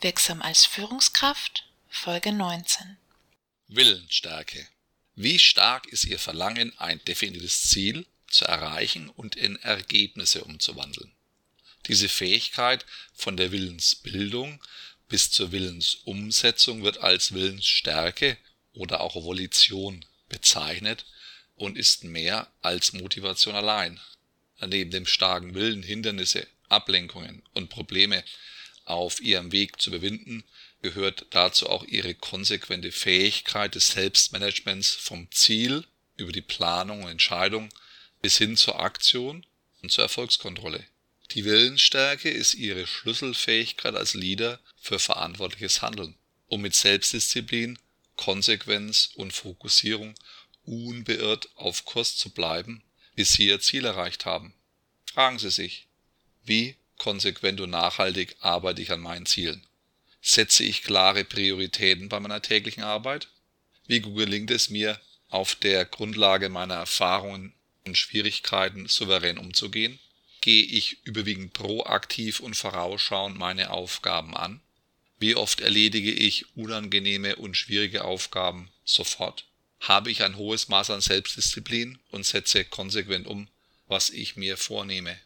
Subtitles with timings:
[0.00, 2.98] Wirksam als Führungskraft Folge 19
[3.66, 4.68] Willensstärke.
[5.16, 11.10] Wie stark ist Ihr Verlangen, ein definiertes Ziel zu erreichen und in Ergebnisse umzuwandeln?
[11.86, 14.62] Diese Fähigkeit von der Willensbildung
[15.08, 18.38] bis zur Willensumsetzung wird als Willensstärke
[18.74, 21.06] oder auch Volition bezeichnet
[21.56, 23.98] und ist mehr als Motivation allein.
[24.64, 28.22] Neben dem starken Willen, Hindernisse, Ablenkungen und Probleme
[28.88, 30.44] auf ihrem Weg zu überwinden,
[30.82, 35.84] gehört dazu auch ihre konsequente Fähigkeit des Selbstmanagements vom Ziel
[36.16, 37.68] über die Planung und Entscheidung
[38.20, 39.44] bis hin zur Aktion
[39.82, 40.84] und zur Erfolgskontrolle.
[41.32, 46.16] Die Willensstärke ist ihre Schlüsselfähigkeit als Leader für verantwortliches Handeln,
[46.46, 47.78] um mit Selbstdisziplin,
[48.16, 50.14] Konsequenz und Fokussierung
[50.64, 52.82] unbeirrt auf Kurs zu bleiben,
[53.14, 54.54] bis sie ihr Ziel erreicht haben.
[55.12, 55.86] Fragen Sie sich,
[56.44, 59.66] wie konsequent und nachhaltig arbeite ich an meinen Zielen?
[60.20, 63.28] Setze ich klare Prioritäten bei meiner täglichen Arbeit?
[63.86, 67.54] Wie gut gelingt es mir, auf der Grundlage meiner Erfahrungen
[67.86, 69.98] und Schwierigkeiten souverän umzugehen?
[70.40, 74.60] Gehe ich überwiegend proaktiv und vorausschauend meine Aufgaben an?
[75.18, 79.46] Wie oft erledige ich unangenehme und schwierige Aufgaben sofort?
[79.80, 83.48] Habe ich ein hohes Maß an Selbstdisziplin und setze konsequent um,
[83.86, 85.18] was ich mir vornehme?